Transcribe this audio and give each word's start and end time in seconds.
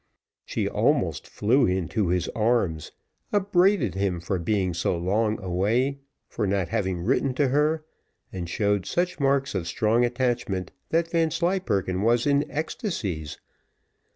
She 0.45 0.67
almost 0.67 1.27
flew 1.27 1.67
into 1.67 2.07
his 2.07 2.27
arms, 2.29 2.91
upbraided 3.31 3.93
him 3.93 4.19
for 4.19 4.39
being 4.39 4.73
so 4.73 4.97
long 4.97 5.39
away, 5.39 5.99
for 6.27 6.47
not 6.47 6.69
having 6.69 7.01
written 7.03 7.35
to 7.35 7.49
her, 7.49 7.85
and 8.33 8.49
showed 8.49 8.87
such 8.87 9.19
marks 9.19 9.53
of 9.53 9.67
strong 9.67 10.03
attachment, 10.03 10.71
that 10.89 11.11
Vanslyperken 11.11 12.01
was 12.01 12.25
in 12.25 12.49
ecstasies. 12.49 13.37